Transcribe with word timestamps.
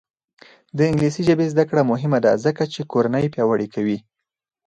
د 0.77 0.79
انګلیسي 0.89 1.21
ژبې 1.27 1.45
زده 1.53 1.63
کړه 1.69 1.81
مهمه 1.91 2.19
ده 2.25 2.31
ځکه 2.45 2.63
چې 2.73 2.87
کورنۍ 2.91 3.25
پیاوړې 3.33 3.67
کوي. 3.75 3.97